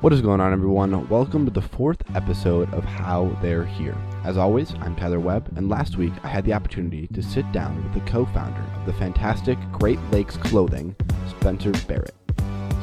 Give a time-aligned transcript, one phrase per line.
[0.00, 1.06] What is going on, everyone?
[1.10, 3.94] Welcome to the fourth episode of How They're Here.
[4.24, 7.84] As always, I'm Tyler Webb, and last week I had the opportunity to sit down
[7.84, 10.96] with the co founder of the fantastic Great Lakes Clothing,
[11.28, 12.14] Spencer Barrett.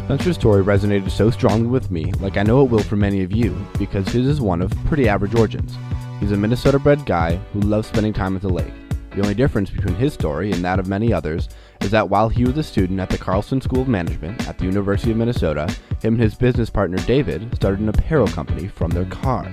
[0.03, 3.31] Spencer's story resonated so strongly with me, like I know it will for many of
[3.31, 5.75] you, because his is one of pretty average origins.
[6.19, 8.73] He's a Minnesota bred guy who loves spending time at the lake.
[9.15, 11.49] The only difference between his story and that of many others
[11.81, 14.65] is that while he was a student at the Carlson School of Management at the
[14.65, 15.67] University of Minnesota,
[16.01, 19.51] him and his business partner David started an apparel company from their car.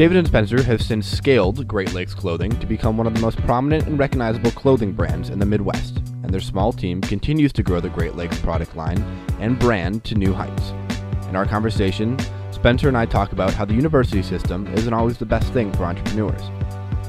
[0.00, 3.36] David and Spencer have since scaled Great Lakes Clothing to become one of the most
[3.42, 7.80] prominent and recognizable clothing brands in the Midwest, and their small team continues to grow
[7.80, 8.98] the Great Lakes product line
[9.40, 10.70] and brand to new heights.
[11.28, 12.18] In our conversation,
[12.50, 15.84] Spencer and I talk about how the university system isn't always the best thing for
[15.84, 16.42] entrepreneurs,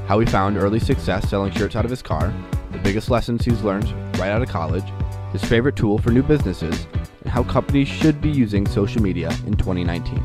[0.06, 2.34] how he found early success selling shirts out of his car,
[2.72, 3.88] the biggest lessons he's learned
[4.22, 4.84] right out of college,
[5.32, 6.86] his favorite tool for new businesses,
[7.22, 10.16] and how companies should be using social media in 2019.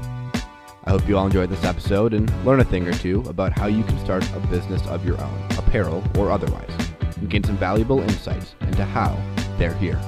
[0.84, 3.66] I hope you all enjoyed this episode and learn a thing or two about how
[3.66, 6.70] you can start a business of your own, apparel or otherwise,
[7.16, 9.20] and gain some valuable insights into how
[9.58, 10.00] they're here.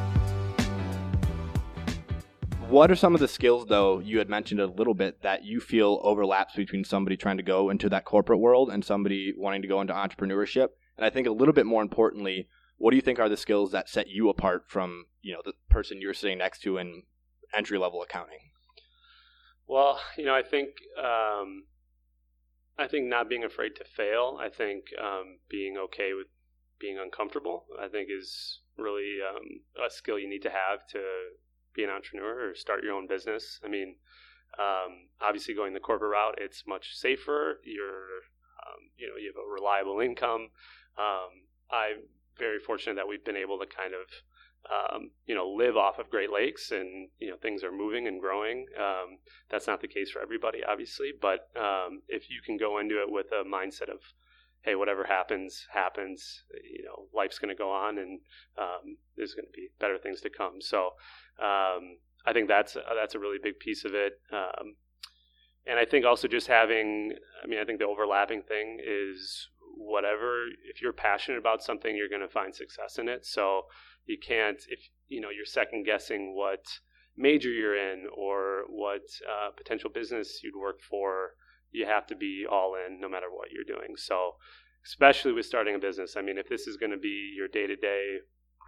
[2.67, 5.59] What are some of the skills, though, you had mentioned a little bit that you
[5.59, 9.67] feel overlaps between somebody trying to go into that corporate world and somebody wanting to
[9.67, 10.67] go into entrepreneurship?
[10.95, 12.47] And I think a little bit more importantly,
[12.79, 15.53] what do you think are the skills that set you apart from you know the
[15.69, 17.03] person you're sitting next to in
[17.55, 18.39] entry level accounting?
[19.67, 21.65] Well, you know, I think um,
[22.77, 24.39] I think not being afraid to fail.
[24.41, 26.27] I think um, being okay with
[26.79, 27.65] being uncomfortable.
[27.79, 29.43] I think is really um,
[29.85, 30.99] a skill you need to have to
[31.75, 33.59] be an entrepreneur or start your own business.
[33.63, 33.95] I mean,
[34.57, 37.59] um, obviously going the corporate route, it's much safer.
[37.65, 38.23] You're
[38.63, 40.47] um, you know you have a reliable income.
[40.97, 42.07] Um, I'm
[42.39, 44.07] very fortunate that we've been able to kind of
[44.69, 48.19] um, you know live off of Great Lakes, and you know things are moving and
[48.19, 48.65] growing.
[48.77, 52.95] Um, that's not the case for everybody, obviously, but um, if you can go into
[53.01, 53.99] it with a mindset of
[54.61, 56.43] hey, whatever happens, happens.
[56.63, 58.19] You know, life's going to go on, and
[58.57, 60.61] um, there's going to be better things to come.
[60.61, 60.93] So,
[61.41, 64.19] um, I think that's that's a really big piece of it.
[64.31, 64.75] Um,
[65.65, 67.13] and I think also just having,
[67.43, 69.49] I mean, I think the overlapping thing is
[69.79, 73.25] whatever if you're passionate about something you're going to find success in it.
[73.25, 73.63] So
[74.05, 76.65] you can't if you know you're second guessing what
[77.15, 81.31] major you're in or what uh, potential business you'd work for
[81.71, 83.95] you have to be all in no matter what you're doing.
[83.95, 84.35] So
[84.85, 87.67] especially with starting a business i mean if this is going to be your day
[87.67, 88.17] to day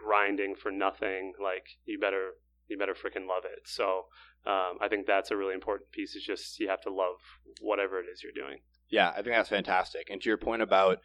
[0.04, 2.32] grinding for nothing like you better
[2.68, 3.64] you better freaking love it.
[3.66, 4.06] So
[4.46, 7.18] um, i think that's a really important piece is just you have to love
[7.62, 8.60] whatever it is you're doing
[8.92, 10.10] yeah, I think that's fantastic.
[10.10, 11.00] And to your point about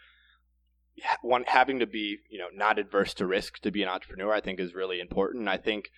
[1.23, 4.41] one having to be, you know, not adverse to risk to be an entrepreneur, I
[4.41, 5.49] think is really important.
[5.49, 5.91] I think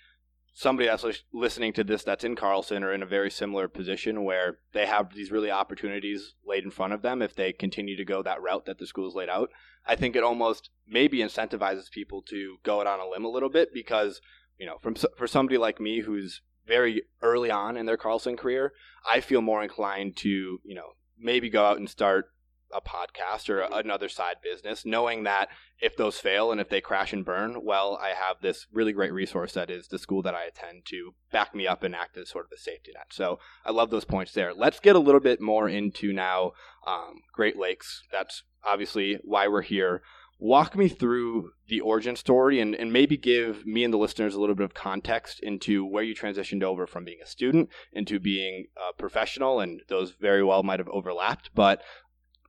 [0.53, 4.59] somebody that's listening to this that's in Carlson or in a very similar position where
[4.73, 8.23] they have these really opportunities laid in front of them if they continue to go
[8.23, 9.51] that route that the school's laid out.
[9.87, 13.49] I think it almost maybe incentivizes people to go it on a limb a little
[13.49, 14.21] bit because,
[14.59, 18.73] you know, from for somebody like me who's very early on in their Carlson career,
[19.09, 22.27] I feel more inclined to, you know, maybe go out and start
[22.73, 25.49] a podcast or another side business, knowing that
[25.81, 29.13] if those fail and if they crash and burn, well, I have this really great
[29.13, 32.29] resource that is the school that I attend to back me up and act as
[32.29, 33.07] sort of a safety net.
[33.11, 34.53] So I love those points there.
[34.53, 36.53] Let's get a little bit more into now
[36.87, 38.03] um, Great Lakes.
[38.13, 40.03] That's obviously why we're here
[40.39, 44.41] walk me through the origin story and, and maybe give me and the listeners a
[44.41, 48.67] little bit of context into where you transitioned over from being a student into being
[48.77, 51.83] a professional and those very well might have overlapped but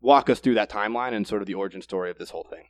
[0.01, 2.66] walk us through that timeline and sort of the origin story of this whole thing.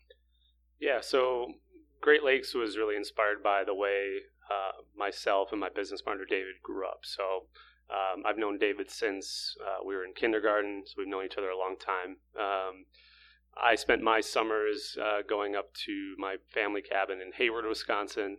[0.79, 1.53] Yeah so
[2.01, 4.19] great lakes was really inspired by the way
[4.49, 7.01] uh, myself and my business partner david grew up.
[7.03, 7.23] So
[7.89, 11.49] um, i've known david since uh, we were in kindergarten so we've known each other
[11.49, 12.15] a long time.
[12.39, 12.85] Um,
[13.57, 18.37] I spent my summers uh, going up to my family cabin in Hayward, Wisconsin.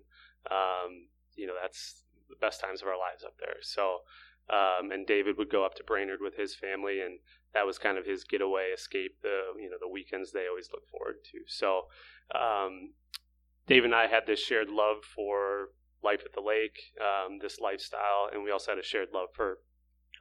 [0.51, 3.57] Um, you know, that's the best times of our lives up there.
[3.61, 3.99] So,
[4.49, 7.19] um, and David would go up to Brainerd with his family, and
[7.55, 9.17] that was kind of his getaway, escape.
[9.23, 11.39] The you know the weekends they always look forward to.
[11.47, 11.87] So,
[12.35, 12.93] um,
[13.67, 15.69] Dave and I had this shared love for
[16.03, 19.59] life at the lake, um, this lifestyle, and we also had a shared love for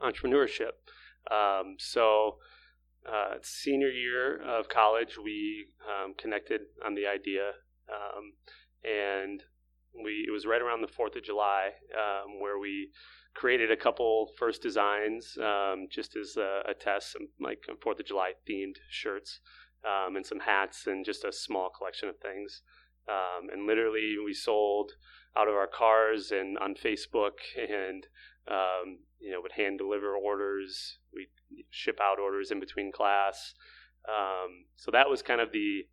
[0.02, 0.74] entrepreneurship.
[1.32, 2.38] Um, so
[3.08, 7.52] uh, senior year of college, we um, connected on the idea,
[7.90, 8.34] um,
[8.84, 9.44] and
[10.04, 12.90] we it was right around the Fourth of July um, where we
[13.34, 18.06] created a couple first designs um, just as a, a, test, some like Fourth of
[18.06, 19.40] July themed shirts
[19.86, 22.62] um, and some hats and just a small collection of things.
[23.08, 24.92] Um, and literally, we sold
[25.36, 28.06] out of our cars and on Facebook and
[28.48, 30.98] um, you know, would hand deliver orders.
[31.14, 31.28] We
[31.70, 33.54] ship out orders in between class.
[34.08, 35.86] Um, so that was kind of the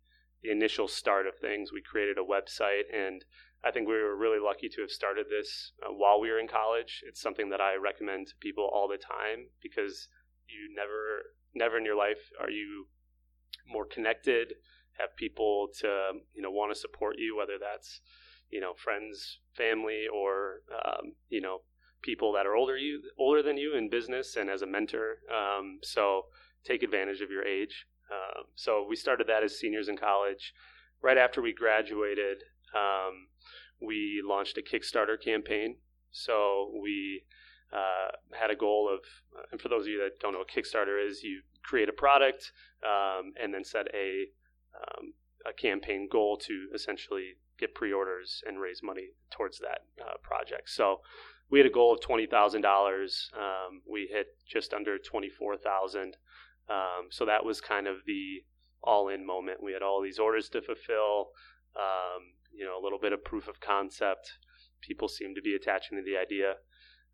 [0.43, 1.71] the initial start of things.
[1.73, 3.25] We created a website, and
[3.63, 6.47] I think we were really lucky to have started this uh, while we were in
[6.47, 7.03] college.
[7.07, 10.07] It's something that I recommend to people all the time because
[10.47, 12.87] you never, never in your life are you
[13.67, 14.53] more connected,
[14.99, 18.01] have people to you know want to support you, whether that's
[18.49, 21.61] you know friends, family, or um, you know
[22.01, 25.17] people that are older you older than you in business and as a mentor.
[25.33, 26.25] Um, so
[26.63, 27.87] take advantage of your age.
[28.11, 30.53] Um, so we started that as seniors in college.
[31.01, 33.27] Right after we graduated, um,
[33.81, 35.75] we launched a Kickstarter campaign.
[36.11, 37.23] So we
[37.71, 39.01] uh, had a goal of,
[39.51, 42.51] and for those of you that don't know what Kickstarter is, you create a product
[42.83, 44.25] um, and then set a
[44.77, 45.13] um,
[45.47, 50.69] a campaign goal to essentially get pre-orders and raise money towards that uh, project.
[50.69, 51.01] So
[51.49, 53.29] we had a goal of twenty thousand um, dollars.
[53.89, 56.17] We hit just under twenty-four thousand.
[56.69, 58.43] Um, so that was kind of the
[58.83, 59.63] all-in moment.
[59.63, 61.31] We had all these orders to fulfill.
[61.75, 64.39] Um, you know, a little bit of proof of concept.
[64.81, 66.55] People seem to be attaching to the idea.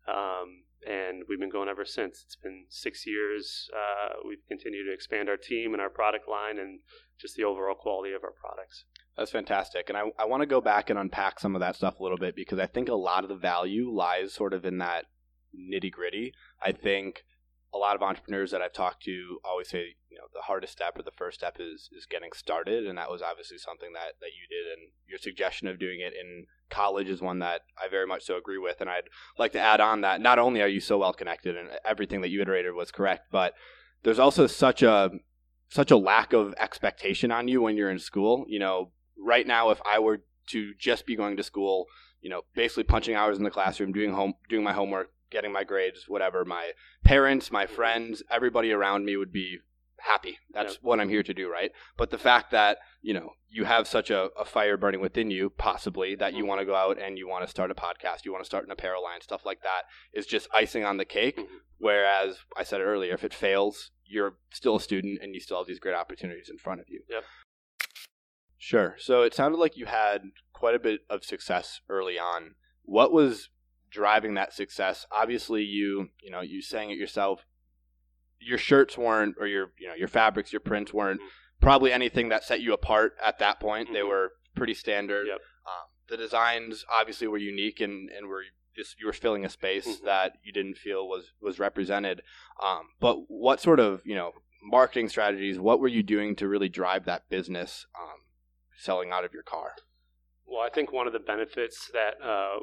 [0.08, 2.22] Um, and we've been going ever since.
[2.24, 3.70] It's been six years.
[3.74, 6.80] Uh, we've continued to expand our team and our product line and
[7.18, 8.84] just the overall quality of our products.
[9.16, 9.88] That's fantastic.
[9.88, 12.18] And I, I want to go back and unpack some of that stuff a little
[12.18, 15.04] bit because I think a lot of the value lies sort of in that
[15.56, 16.32] nitty gritty.
[16.60, 17.22] I think
[17.74, 20.96] a lot of entrepreneurs that I've talked to always say, you know, the hardest step
[20.96, 24.30] or the first step is is getting started, and that was obviously something that that
[24.38, 24.72] you did.
[24.72, 28.36] And your suggestion of doing it in college is one that I very much so
[28.36, 28.80] agree with.
[28.80, 29.08] And I'd
[29.38, 32.30] like to add on that not only are you so well connected, and everything that
[32.30, 33.54] you iterated was correct, but
[34.04, 35.10] there's also such a
[35.68, 38.44] such a lack of expectation on you when you're in school.
[38.48, 38.92] You know,
[39.24, 41.86] right now, if I were to just be going to school,
[42.20, 45.64] you know, basically punching hours in the classroom, doing home, doing my homework, getting my
[45.64, 46.72] grades, whatever, my
[47.02, 49.58] parents, my friends, everybody around me would be
[50.00, 50.38] happy.
[50.52, 51.72] That's what I'm here to do, right?
[51.96, 55.50] But the fact that, you know, you have such a, a fire burning within you,
[55.50, 56.48] possibly, that you mm-hmm.
[56.48, 58.66] want to go out and you want to start a podcast, you want to start
[58.66, 59.82] an apparel line, stuff like that,
[60.12, 61.38] is just icing on the cake.
[61.38, 61.56] Mm-hmm.
[61.78, 65.66] Whereas I said earlier, if it fails, you're still a student and you still have
[65.66, 67.02] these great opportunities in front of you.
[67.08, 67.24] Yep.
[68.64, 68.96] Sure.
[68.98, 72.54] So it sounded like you had quite a bit of success early on.
[72.82, 73.50] What was
[73.90, 75.06] driving that success.
[75.12, 77.44] Obviously, you you know you saying it yourself.
[78.40, 81.20] Your shirts weren't, or your you know your fabrics, your prints weren't
[81.60, 83.88] probably anything that set you apart at that point.
[83.88, 83.94] Mm-hmm.
[83.94, 85.26] They were pretty standard.
[85.26, 85.36] Yep.
[85.36, 88.44] Um, the designs obviously were unique and and were
[88.74, 90.06] just you were filling a space mm-hmm.
[90.06, 92.22] that you didn't feel was was represented.
[92.62, 94.32] Um, but what sort of you know
[94.62, 95.60] marketing strategies?
[95.60, 98.23] What were you doing to really drive that business um,
[98.78, 99.72] selling out of your car?
[100.46, 102.60] Well, I think one of the benefits that uh,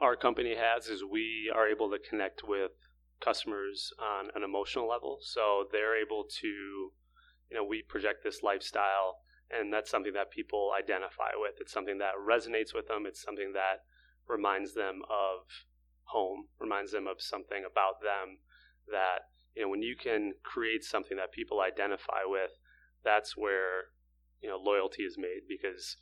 [0.00, 2.72] our company has is we are able to connect with
[3.20, 5.18] customers on an emotional level.
[5.22, 9.18] So they're able to, you know, we project this lifestyle,
[9.50, 11.54] and that's something that people identify with.
[11.60, 13.04] It's something that resonates with them.
[13.06, 13.84] It's something that
[14.26, 15.46] reminds them of
[16.04, 18.38] home, reminds them of something about them
[18.90, 22.50] that, you know, when you can create something that people identify with,
[23.04, 23.90] that's where,
[24.40, 25.96] you know, loyalty is made because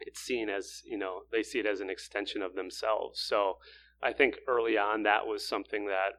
[0.00, 3.20] it's seen as you know they see it as an extension of themselves.
[3.20, 3.58] So
[4.02, 6.10] i think early on that was something that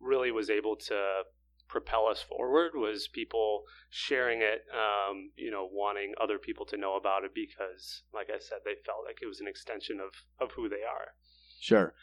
[0.00, 1.22] really was able to
[1.68, 6.96] propel us forward was people sharing it um, you know wanting other people to know
[6.96, 10.52] about it because like i said they felt like it was an extension of of
[10.54, 11.14] who they are.
[11.60, 11.94] Sure.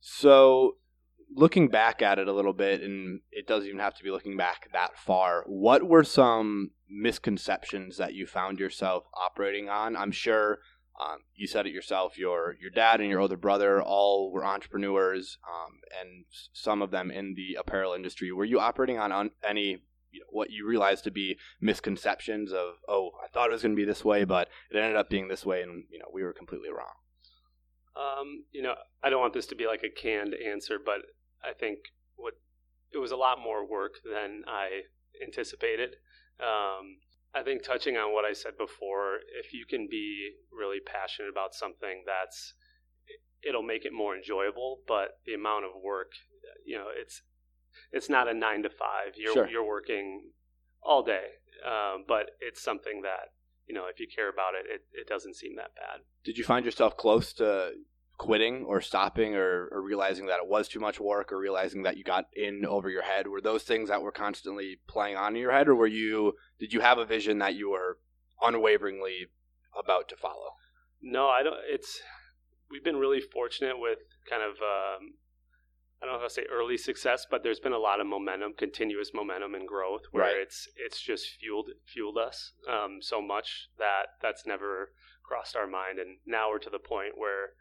[0.00, 0.76] So
[1.34, 4.36] looking back at it a little bit, and it doesn't even have to be looking
[4.36, 9.96] back that far, what were some misconceptions that you found yourself operating on?
[9.96, 10.60] I'm sure
[11.00, 12.16] um, you said it yourself.
[12.16, 17.10] Your your dad and your older brother all were entrepreneurs, um, and some of them
[17.10, 18.30] in the apparel industry.
[18.30, 23.10] Were you operating on, any you know, what you realized to be misconceptions of oh
[23.22, 25.44] I thought it was going to be this way, but it ended up being this
[25.44, 26.94] way, and you know we were completely wrong.
[27.96, 31.02] Um, you know, I don't want this to be like a canned answer, but
[31.48, 31.78] I think
[32.16, 32.34] what
[32.92, 34.82] it was a lot more work than I
[35.22, 35.96] anticipated.
[36.40, 36.98] Um,
[37.34, 41.54] I think touching on what I said before, if you can be really passionate about
[41.54, 42.54] something, that's
[43.46, 44.80] it'll make it more enjoyable.
[44.86, 46.12] But the amount of work,
[46.64, 47.22] you know, it's
[47.90, 49.14] it's not a nine to five.
[49.16, 49.48] You're sure.
[49.48, 50.30] you're working
[50.82, 51.26] all day,
[51.66, 53.32] um, but it's something that
[53.66, 56.02] you know if you care about it, it, it doesn't seem that bad.
[56.24, 57.72] Did you find yourself close to
[58.16, 61.96] quitting or stopping or, or, realizing that it was too much work or realizing that
[61.96, 63.26] you got in over your head?
[63.26, 66.72] Were those things that were constantly playing on in your head or were you did
[66.72, 67.98] you have a vision that you were
[68.40, 69.26] unwaveringly
[69.78, 70.52] about to follow?
[71.02, 72.00] No i don't it's
[72.70, 75.14] we've been really fortunate with kind of um,
[76.02, 78.52] I don't know if I say early success, but there's been a lot of momentum,
[78.58, 80.36] continuous momentum and growth, where Right.
[80.36, 84.92] it's it's just fueled fueled us um, so much that that's never
[85.22, 87.54] crossed our mind, and now we're to the point where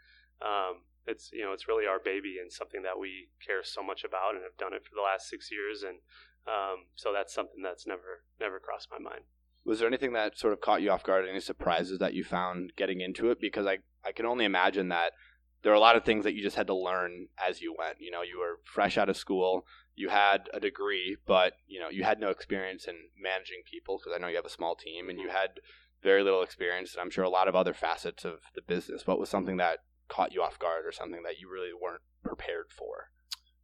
[0.43, 4.03] um, it's you know it's really our baby and something that we care so much
[4.03, 5.99] about and have done it for the last six years, and
[6.47, 9.23] um, so that's something that's never never crossed my mind.
[9.65, 11.25] Was there anything that sort of caught you off guard?
[11.27, 13.39] Any surprises that you found getting into it?
[13.39, 15.13] Because I, I can only imagine that
[15.61, 17.95] there are a lot of things that you just had to learn as you went.
[18.01, 21.89] You know, you were fresh out of school, you had a degree, but you know,
[21.89, 25.09] you had no experience in managing people because I know you have a small team
[25.09, 25.61] and you had
[26.01, 29.07] very little experience, and I'm sure a lot of other facets of the business.
[29.07, 29.79] What was something that
[30.09, 33.09] caught you off guard, or something that you really weren't prepared for?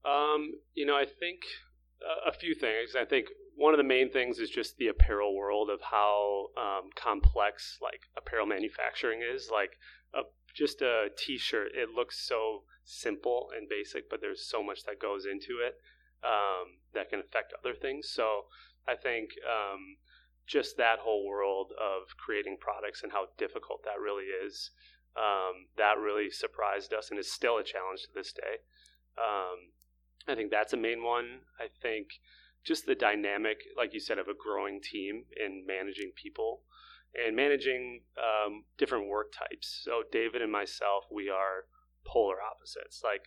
[0.06, 1.42] Um, you know, I think
[2.02, 2.96] uh, a few things.
[3.00, 6.90] I think one of the main things is just the apparel world of how um,
[6.96, 9.50] complex like apparel manufacturing is.
[9.52, 9.72] Like
[10.14, 10.22] a,
[10.56, 15.26] just a T-shirt, it looks so simple and basic, but there's so much that goes
[15.26, 15.76] into it
[16.24, 18.10] um, that can affect other things.
[18.10, 18.46] So
[18.88, 19.98] I think um,
[20.48, 24.72] just that whole world of creating products and how difficult that really is.
[25.18, 28.64] Um, that really surprised us and is still a challenge to this day.
[29.18, 29.74] Um,
[30.28, 31.42] I think that's a main one.
[31.60, 32.08] I think
[32.64, 36.62] just the dynamic, like you said, of a growing team and managing people
[37.16, 39.82] and managing um, different work types.
[39.84, 41.66] So David and myself, we are
[42.06, 43.26] polar opposites, like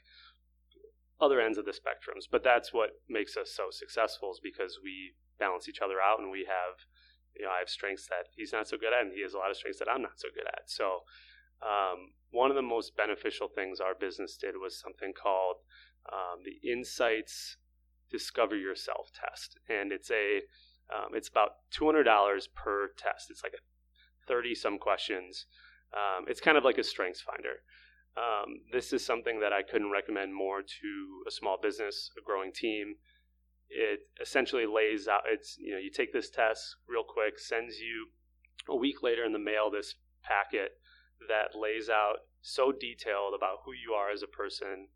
[1.20, 2.30] other ends of the spectrums.
[2.30, 6.30] But that's what makes us so successful is because we balance each other out and
[6.30, 6.78] we have,
[7.34, 9.38] you know, I have strengths that he's not so good at and he has a
[9.38, 10.70] lot of strengths that I'm not so good at.
[10.70, 11.02] So
[11.62, 15.56] um, one of the most beneficial things our business did was something called
[16.12, 17.56] um, the Insights
[18.10, 20.40] Discover Yourself test, and it's a
[20.92, 23.30] um, it's about two hundred dollars per test.
[23.30, 23.62] It's like a
[24.26, 25.46] thirty some questions.
[25.94, 27.62] Um, it's kind of like a Strengths Finder.
[28.16, 32.52] Um, this is something that I couldn't recommend more to a small business, a growing
[32.52, 32.96] team.
[33.70, 35.22] It essentially lays out.
[35.26, 38.08] It's you know you take this test real quick, sends you
[38.68, 40.72] a week later in the mail this packet
[41.28, 44.88] that lays out so detailed about who you are as a person,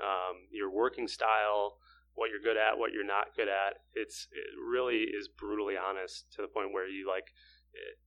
[0.00, 1.78] um, your working style,
[2.14, 3.82] what you're good at, what you're not good at.
[3.94, 7.28] It's it really is brutally honest to the point where you like.
[7.72, 7.98] It,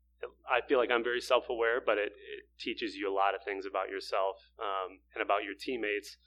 [0.49, 3.67] I feel like I'm very self-aware, but it, it teaches you a lot of things
[3.67, 6.17] about yourself um, and about your teammates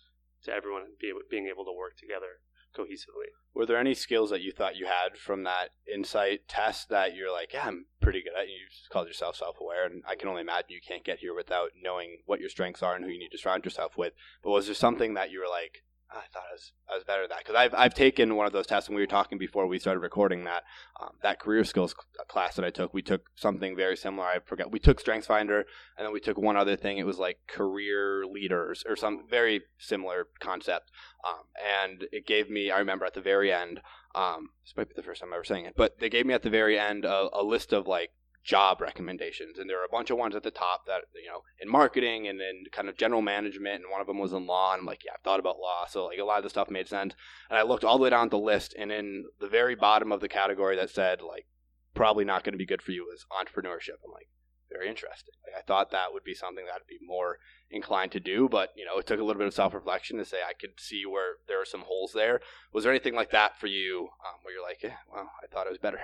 [0.44, 2.38] to everyone be being able to work together
[2.76, 3.30] cohesively.
[3.54, 7.32] Were there any skills that you thought you had from that insight test that you're
[7.32, 8.48] like, yeah, I'm pretty good at?
[8.48, 8.54] You
[8.90, 12.40] called yourself self-aware, and I can only imagine you can't get here without knowing what
[12.40, 14.12] your strengths are and who you need to surround yourself with.
[14.42, 17.04] But was there something that you were like, "Ah, I thought I was, I was
[17.04, 17.38] better at that?
[17.38, 20.00] Because I've, I've taken one of those tests, and we were talking before we started
[20.00, 20.64] recording that
[21.00, 22.92] um, that career skills cl- class that I took.
[22.92, 24.26] We took something very similar.
[24.26, 24.72] I forgot.
[24.72, 25.62] We took StrengthsFinder,
[25.96, 26.98] and then we took one other thing.
[26.98, 30.90] It was like career leaders or some very similar concept.
[31.26, 31.44] Um,
[31.86, 33.80] and it gave me, I remember at the very end,
[34.14, 36.34] um, this might be the first time I'm ever saying it, but they gave me
[36.34, 38.10] at the very end a, a list of like
[38.44, 39.58] job recommendations.
[39.58, 42.26] And there were a bunch of ones at the top that, you know, in marketing
[42.28, 43.82] and then kind of general management.
[43.82, 44.72] And one of them was in law.
[44.72, 45.86] And I'm like, yeah, I've thought about law.
[45.86, 47.14] So like a lot of the stuff made sense.
[47.48, 48.74] And I looked all the way down the list.
[48.78, 51.46] And in the very bottom of the category that said like,
[51.94, 53.98] probably not going to be good for you is entrepreneurship.
[54.04, 54.28] I'm like,
[54.70, 55.34] very interesting.
[55.44, 57.38] Like, I thought that would be something that I'd be more
[57.70, 60.24] inclined to do, but you know, it took a little bit of self reflection to
[60.24, 62.40] say I could see where there are some holes there.
[62.72, 65.66] Was there anything like that for you um, where you're like, yeah, well, I thought
[65.66, 66.00] it was better?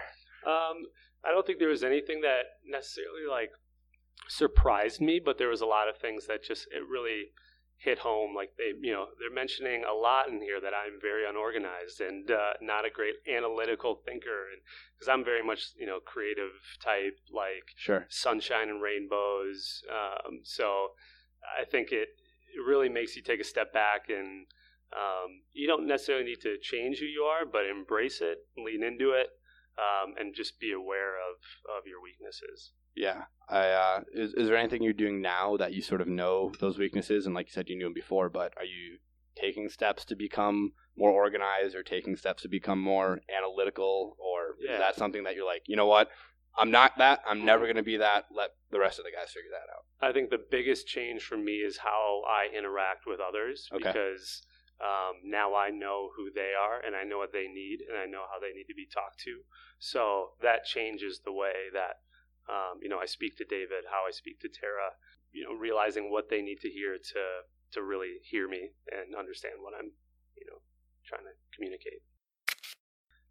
[0.46, 0.86] Um,
[1.26, 3.50] I don't think there was anything that necessarily like
[4.28, 7.32] surprised me, but there was a lot of things that just it really
[7.78, 8.34] hit home.
[8.34, 12.30] Like they, you know, they're mentioning a lot in here that I'm very unorganized and
[12.30, 14.60] uh, not a great analytical thinker, and
[14.94, 16.52] because I'm very much you know creative
[16.82, 18.06] type, like Sure.
[18.08, 19.82] sunshine and rainbows.
[19.90, 20.90] Um, so
[21.60, 22.08] I think it,
[22.54, 24.46] it really makes you take a step back and
[24.92, 29.10] um, you don't necessarily need to change who you are, but embrace it, lean into
[29.10, 29.28] it,
[29.78, 31.36] um, and just be aware of,
[31.78, 32.72] of your weaknesses.
[32.94, 33.24] Yeah.
[33.48, 36.78] I, uh, is, is there anything you're doing now that you sort of know those
[36.78, 37.26] weaknesses?
[37.26, 38.98] And like you said, you knew them before, but are you
[39.36, 44.16] taking steps to become more organized or taking steps to become more analytical?
[44.18, 44.74] Or Yeah.
[44.74, 46.08] is that something that you're like, you know what?
[46.58, 47.20] I'm not that.
[47.28, 48.24] I'm never going to be that.
[48.34, 49.84] Let the rest of the guys figure that out.
[50.08, 53.84] I think the biggest change for me is how I interact with others Okay.
[53.84, 54.40] because
[54.80, 58.04] um, now I know who they are and I know what they need and I
[58.04, 59.40] know how they need to be talked to.
[59.78, 62.04] So that changes the way that
[62.48, 64.94] um, you know I speak to David, how I speak to Tara.
[65.32, 67.22] You know, realizing what they need to hear to
[67.72, 69.90] to really hear me and understand what I'm
[70.36, 70.60] you know
[71.04, 72.02] trying to communicate.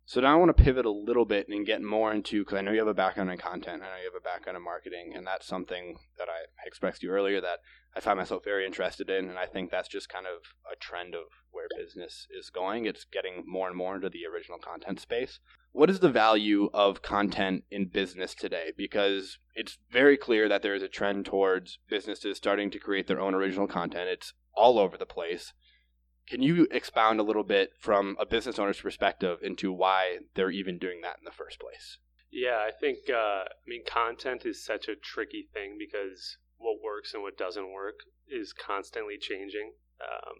[0.07, 2.62] So now I want to pivot a little bit and get more into because I
[2.62, 5.13] know you have a background in content, I know you have a background in marketing,
[5.15, 7.59] and that's something that I expressed to you earlier that
[7.95, 11.15] I find myself very interested in, and I think that's just kind of a trend
[11.15, 12.85] of where business is going.
[12.85, 15.39] It's getting more and more into the original content space.
[15.71, 18.74] What is the value of content in business today?
[18.77, 23.19] Because it's very clear that there is a trend towards businesses starting to create their
[23.19, 24.07] own original content.
[24.09, 25.51] It's all over the place.
[26.27, 30.79] Can you expound a little bit from a business owner's perspective into why they're even
[30.79, 32.00] doing that in the first place?
[32.32, 37.13] Yeah, I think uh, I mean content is such a tricky thing because what works
[37.13, 40.36] and what doesn't work is constantly changing um,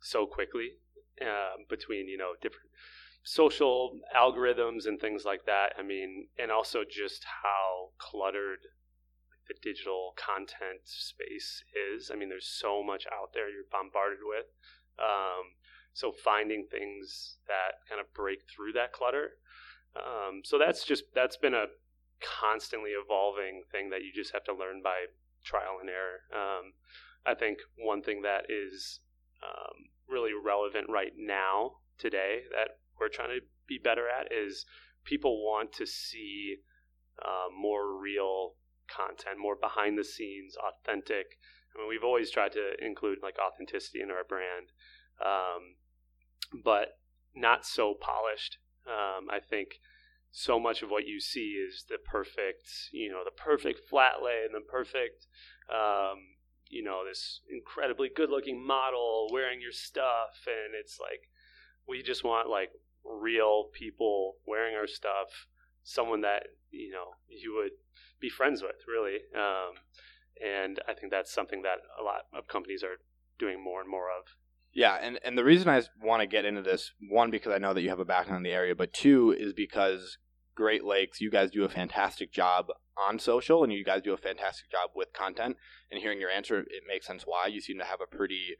[0.00, 0.70] so quickly
[1.20, 2.70] uh, between you know different
[3.22, 5.74] social algorithms and things like that.
[5.76, 8.60] I mean, and also just how cluttered
[9.48, 12.10] the digital content space is.
[12.12, 14.46] I mean, there's so much out there you're bombarded with.
[14.98, 15.56] Um,
[15.92, 19.30] so finding things that kind of break through that clutter.
[19.96, 21.66] Um, so that's just that's been a
[22.20, 25.06] constantly evolving thing that you just have to learn by
[25.44, 26.20] trial and error.
[26.32, 26.72] Um,
[27.24, 29.00] I think one thing that is
[29.42, 34.66] um, really relevant right now today that we're trying to be better at is
[35.04, 36.56] people want to see
[37.22, 38.54] uh, more real
[38.88, 41.38] content, more behind the scenes, authentic.
[41.76, 44.72] I mean, we've always tried to include like authenticity in our brand,
[45.20, 45.76] um,
[46.64, 46.98] but
[47.34, 48.58] not so polished.
[48.86, 49.80] Um, I think
[50.30, 54.44] so much of what you see is the perfect, you know, the perfect flat lay
[54.44, 55.26] and the perfect,
[55.72, 56.18] um,
[56.68, 60.46] you know, this incredibly good looking model wearing your stuff.
[60.46, 61.30] And it's like,
[61.88, 62.70] we just want like
[63.04, 65.28] real people wearing our stuff,
[65.84, 67.72] someone that, you know, you would
[68.20, 69.18] be friends with, really.
[69.34, 69.74] Um,
[70.44, 72.98] and I think that's something that a lot of companies are
[73.38, 74.24] doing more and more of.
[74.72, 77.72] Yeah, and, and the reason I want to get into this, one, because I know
[77.72, 80.18] that you have a background in the area, but two, is because
[80.54, 82.66] Great Lakes, you guys do a fantastic job
[82.96, 85.56] on social and you guys do a fantastic job with content.
[85.90, 87.46] And hearing your answer, it makes sense why.
[87.46, 88.56] You seem to have a pretty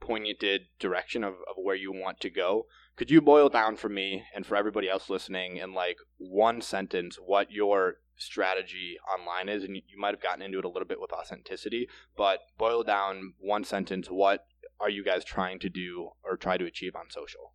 [0.00, 2.66] pointed direction of, of where you want to go.
[2.96, 7.16] Could you boil down for me and for everybody else listening in like one sentence
[7.16, 9.64] what your strategy online is?
[9.64, 13.34] And you, might have gotten into it a little bit with authenticity, but boil down
[13.38, 14.46] one sentence what
[14.80, 17.52] are you guys trying to do or try to achieve on social?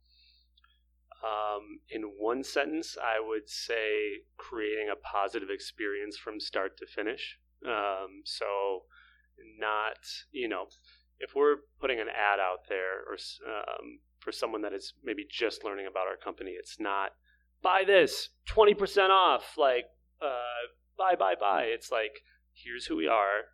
[1.24, 7.40] Um, in one sentence, I would say creating a positive experience from start to finish.
[7.66, 8.84] Um, so,
[9.58, 9.98] not,
[10.32, 10.68] you know,
[11.20, 13.18] if we're putting an ad out there or
[13.50, 17.12] um, for someone that is maybe just learning about our company, it's not
[17.66, 19.86] buy this 20% off, like
[20.22, 21.64] uh, buy, buy, buy.
[21.64, 22.22] It's like,
[22.54, 23.52] here's who we are.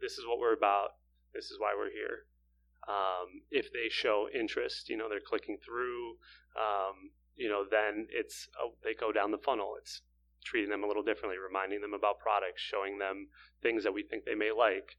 [0.00, 0.90] This is what we're about.
[1.34, 2.26] This is why we're here.
[2.86, 6.16] Um, if they show interest, you know, they're clicking through,
[6.56, 9.74] um, you know, then it's oh, they go down the funnel.
[9.80, 10.02] It's
[10.44, 13.28] treating them a little differently, reminding them about products, showing them
[13.62, 14.96] things that we think they may like.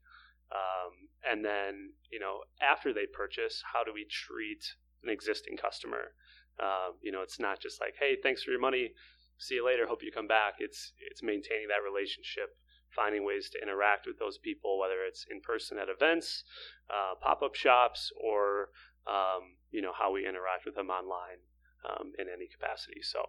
[0.50, 4.64] Um, and then, you know, after they purchase, how do we treat
[5.02, 6.12] an existing customer?
[6.60, 8.92] Um, you know, it's not just like, hey, thanks for your money,
[9.38, 10.54] see you later, hope you come back.
[10.58, 12.56] It's it's maintaining that relationship
[12.96, 16.44] finding ways to interact with those people, whether it's in person at events,
[16.88, 18.70] uh, pop up shops, or
[19.06, 21.44] um, you know how we interact with them online
[21.88, 23.02] um, in any capacity.
[23.02, 23.22] So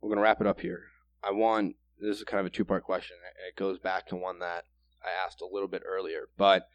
[0.00, 0.84] we're gonna wrap it up here.
[1.24, 3.16] I want this is kind of a two part question.
[3.48, 4.64] It goes back to one that
[5.02, 6.68] I asked a little bit earlier, but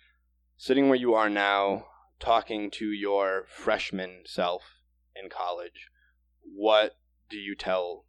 [0.57, 1.85] sitting where you are now,
[2.19, 4.63] talking to your freshman self
[5.21, 5.89] in college,
[6.43, 6.95] what
[7.31, 8.05] do you tell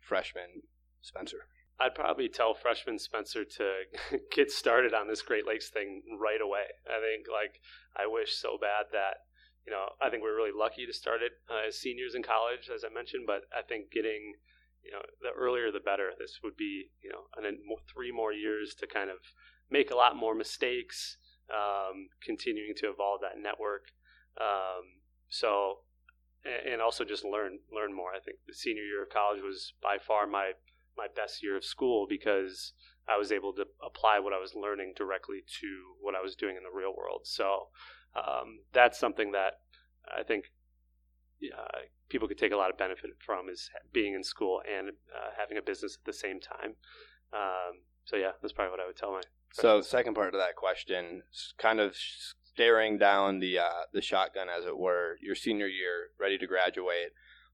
[0.00, 0.62] freshman
[1.02, 1.46] Spencer?
[1.78, 3.72] I'd probably tell freshman Spencer to
[4.32, 6.64] get started on this Great Lakes thing right away.
[6.88, 7.60] I think like
[7.94, 9.28] I wish so bad that
[9.66, 12.70] you know I think we're really lucky to start it uh, as seniors in college,
[12.74, 13.24] as I mentioned.
[13.26, 14.34] But I think getting
[14.82, 16.10] you know the earlier the better.
[16.18, 17.58] This would be you know an,
[17.92, 19.18] three more years to kind of
[19.70, 21.16] make a lot more mistakes,
[21.52, 23.90] um, continuing to evolve that network.
[24.40, 25.78] Um, so
[26.44, 28.12] and also just learn learn more.
[28.14, 30.52] I think the senior year of college was by far my
[30.96, 32.72] my best year of school because
[33.08, 35.66] I was able to apply what I was learning directly to
[36.00, 37.22] what I was doing in the real world.
[37.24, 37.68] So
[38.14, 39.60] um, that's something that
[40.16, 40.44] I think
[41.52, 41.78] uh,
[42.08, 45.58] people could take a lot of benefit from is being in school and uh, having
[45.58, 46.74] a business at the same time.
[47.32, 49.20] Um, so yeah, that's probably what I would tell my.
[49.52, 51.22] So second part of that question,
[51.58, 51.96] kind of
[52.54, 57.12] staring down the uh, the shotgun, as it were, your senior year, ready to graduate.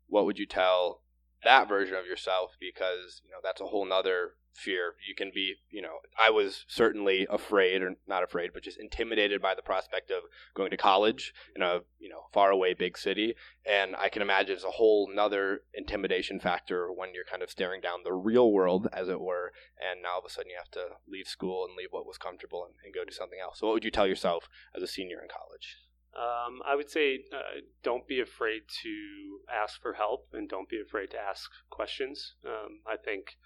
[0.08, 1.00] What would you tell
[1.44, 4.94] that version of yourself because you know that's a whole nother fear.
[5.06, 9.40] You can be, you know, I was certainly afraid, or not afraid, but just intimidated
[9.40, 10.24] by the prospect of
[10.54, 13.34] going to college in a, you know, far away big city.
[13.64, 17.80] And I can imagine it's a whole nother intimidation factor when you're kind of staring
[17.80, 19.52] down the real world, as it were.
[19.80, 22.18] And now all of a sudden you have to leave school and leave what was
[22.18, 23.60] comfortable and, and go do something else.
[23.60, 25.76] So, what would you tell yourself as a senior in college?
[26.16, 30.80] Um, I would say uh, don't be afraid to ask for help and don't be
[30.80, 32.34] afraid to ask questions.
[32.44, 33.36] Um, I think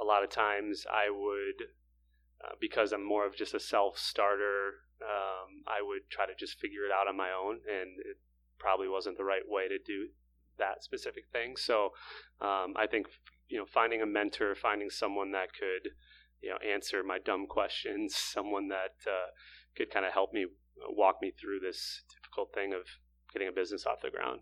[0.00, 1.68] a lot of times I would,
[2.42, 6.58] uh, because I'm more of just a self starter, um, I would try to just
[6.58, 8.16] figure it out on my own, and it
[8.58, 10.08] probably wasn't the right way to do
[10.58, 11.56] that specific thing.
[11.56, 11.90] So
[12.40, 13.08] um, I think
[13.48, 15.90] you know finding a mentor, finding someone that could
[16.40, 19.30] you know answer my dumb questions, someone that uh,
[19.76, 20.46] could kind of help me
[20.88, 22.82] walk me through this difficult thing of
[23.32, 24.40] getting a business off the ground.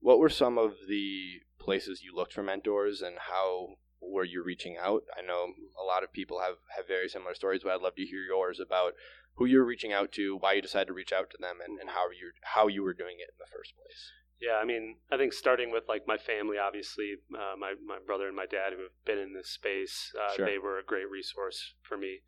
[0.00, 4.76] What were some of the places you looked for mentors, and how were you reaching
[4.80, 5.02] out?
[5.16, 8.04] I know a lot of people have, have very similar stories, but I'd love to
[8.04, 8.94] hear yours about
[9.34, 11.90] who you're reaching out to, why you decided to reach out to them, and, and
[11.90, 14.12] how you how you were doing it in the first place.
[14.40, 18.26] Yeah, I mean, I think starting with like my family, obviously, uh, my my brother
[18.26, 20.46] and my dad who have been in this space, uh, sure.
[20.46, 22.20] they were a great resource for me.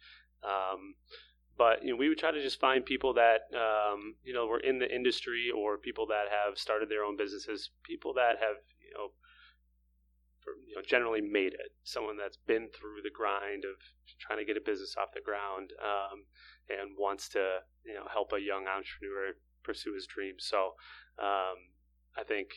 [0.45, 0.95] Um,
[1.57, 4.61] but you know, we would try to just find people that um, you know were
[4.61, 8.95] in the industry or people that have started their own businesses, people that have you
[8.95, 9.11] know
[10.43, 11.73] for, you know, generally made it.
[11.85, 13.79] Someone that's been through the grind of
[14.19, 16.25] trying to get a business off the ground um,
[16.69, 20.45] and wants to, you know, help a young entrepreneur pursue his dreams.
[20.45, 20.75] So
[21.19, 21.57] um,
[22.17, 22.49] I think,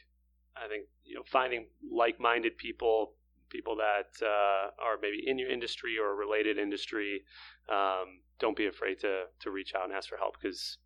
[0.58, 3.14] I think you know, finding like-minded people,
[3.50, 7.24] people that uh, are maybe in your industry or related industry,
[7.70, 10.78] um, don't be afraid to to reach out and ask for help because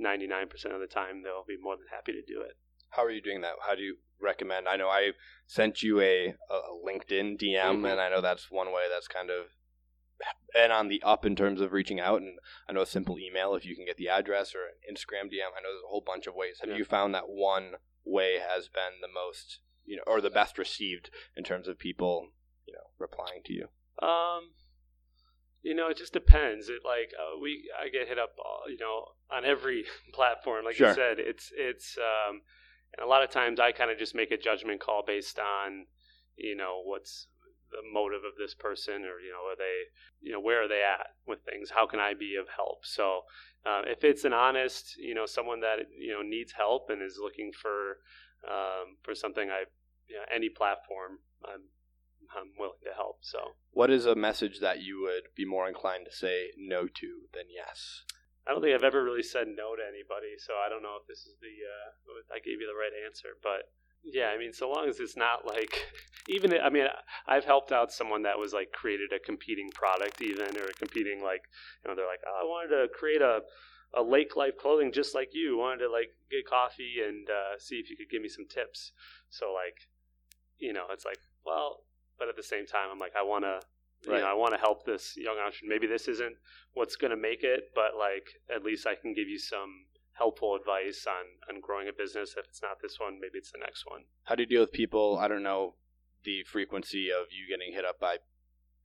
[0.00, 2.56] 99% of the time they'll be more than happy to do it.
[2.90, 3.54] How are you doing that?
[3.66, 4.68] How do you recommend?
[4.68, 5.12] I know I
[5.46, 7.84] sent you a, a LinkedIn DM, mm-hmm.
[7.84, 9.46] and I know that's one way that's kind of
[10.56, 12.20] and on the up in terms of reaching out.
[12.20, 15.26] And I know a simple email if you can get the address or an Instagram
[15.26, 15.52] DM.
[15.56, 16.58] I know there's a whole bunch of ways.
[16.60, 16.76] Have yeah.
[16.76, 17.72] you found that one
[18.04, 22.28] way has been the most, you know, or the best received in terms of people,
[22.66, 23.68] you know, replying to you?
[24.02, 24.50] Um,
[25.62, 26.68] you know, it just depends.
[26.68, 30.64] It like uh, we I get hit up, uh, you know, on every platform.
[30.64, 30.88] Like sure.
[30.88, 32.40] you said, it's it's um,
[32.96, 35.86] and a lot of times I kind of just make a judgment call based on,
[36.36, 37.26] you know, what's
[37.70, 39.82] the motive of this person or, you know, are they,
[40.20, 41.70] you know, where are they at with things?
[41.70, 42.84] How can I be of help?
[42.84, 43.22] So
[43.66, 47.18] uh, if it's an honest, you know, someone that, you know, needs help and is
[47.20, 47.98] looking for,
[48.48, 49.64] um, for something I,
[50.08, 51.60] you know, any platform, I'm,
[52.36, 53.18] I'm willing to help.
[53.20, 57.28] So, what is a message that you would be more inclined to say no to
[57.32, 58.04] than yes?
[58.46, 61.06] I don't think I've ever really said no to anybody, so I don't know if
[61.06, 63.68] this is the uh, I gave you the right answer, but
[64.02, 65.92] yeah, I mean, so long as it's not like
[66.28, 66.86] even I mean,
[67.26, 71.22] I've helped out someone that was like created a competing product, even or a competing
[71.22, 71.42] like
[71.84, 73.40] you know they're like, oh, I wanted to create a
[73.94, 75.58] a lake life clothing just like you.
[75.58, 78.92] Wanted to like get coffee and uh, see if you could give me some tips.
[79.30, 79.88] So like,
[80.58, 81.84] you know, it's like well,
[82.18, 83.60] but at the same time, I'm like, I want to
[84.06, 84.18] Right.
[84.18, 85.74] You know, I want to help this young entrepreneur.
[85.74, 86.36] Maybe this isn't
[86.74, 90.54] what's going to make it, but like at least I can give you some helpful
[90.54, 92.34] advice on on growing a business.
[92.36, 94.02] If it's not this one, maybe it's the next one.
[94.24, 95.18] How do you deal with people?
[95.18, 95.74] I don't know
[96.24, 98.18] the frequency of you getting hit up by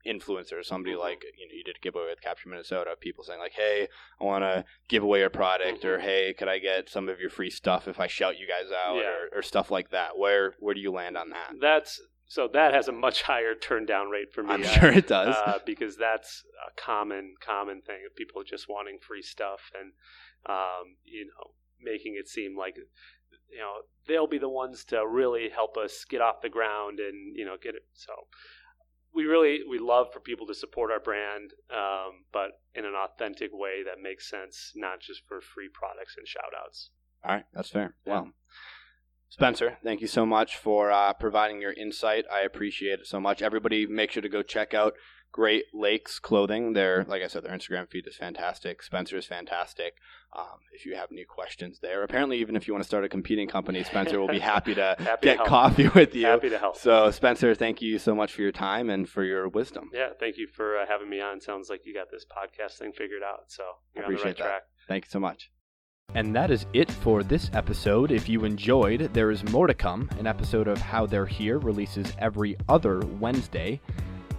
[0.06, 0.66] influencers.
[0.66, 1.02] Somebody mm-hmm.
[1.02, 2.96] like you know you did a giveaway with Capture Minnesota.
[3.00, 3.88] People saying like, "Hey,
[4.20, 5.88] I want to give away your product," mm-hmm.
[5.88, 8.72] or "Hey, could I get some of your free stuff if I shout you guys
[8.72, 9.04] out?" Yeah.
[9.04, 10.18] Or, or stuff like that.
[10.18, 11.54] Where where do you land on that?
[11.62, 14.54] That's so that has a much higher turn down rate for me.
[14.54, 19.00] I'm sure it does uh, because that's a common common thing of people just wanting
[19.00, 19.92] free stuff and
[20.50, 23.74] um, you know making it seem like you know
[24.08, 27.56] they'll be the ones to really help us get off the ground and you know
[27.62, 27.84] get it.
[27.94, 28.14] So
[29.14, 33.52] we really we love for people to support our brand, um, but in an authentic
[33.54, 36.90] way that makes sense, not just for free products and shout outs.
[37.24, 37.96] All right, that's fair.
[38.06, 38.14] Yeah.
[38.14, 38.32] Well.
[39.34, 42.24] Spencer, thank you so much for uh, providing your insight.
[42.32, 43.42] I appreciate it so much.
[43.42, 44.94] Everybody, make sure to go check out
[45.32, 46.74] Great Lakes Clothing.
[46.74, 48.84] Their, like I said, their Instagram feed is fantastic.
[48.84, 49.96] Spencer is fantastic.
[50.38, 53.10] Um, if you have any questions there, apparently, even if you want to start a
[53.10, 56.28] competing company, Spencer will be happy to happy get to coffee with you.
[56.28, 56.78] Happy to help.
[56.78, 59.90] So, Spencer, thank you so much for your time and for your wisdom.
[59.92, 61.42] Yeah, thank you for uh, having me on.
[61.42, 63.46] Sounds like you got this podcast thing figured out.
[63.48, 63.64] So,
[63.96, 64.44] you're on the right that.
[64.44, 64.62] track.
[64.88, 65.50] Thank you so much.
[66.16, 68.12] And that is it for this episode.
[68.12, 70.10] If you enjoyed, there is more to come.
[70.20, 73.82] An episode of How They're Here releases every other Wednesday.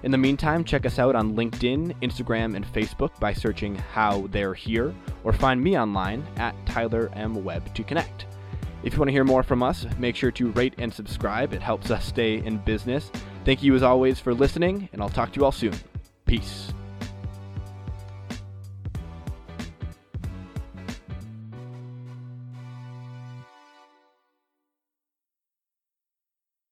[0.04, 4.54] In the meantime, check us out on LinkedIn, Instagram, and Facebook by searching How They're
[4.54, 7.42] Here, or find me online at Tyler M.
[7.42, 8.26] Webb to connect.
[8.84, 11.54] If you want to hear more from us, make sure to rate and subscribe.
[11.54, 13.10] It helps us stay in business.
[13.44, 15.74] Thank you as always for listening, and I'll talk to you all soon.
[16.26, 16.72] Peace.